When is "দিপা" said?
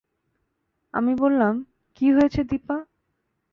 2.43-2.77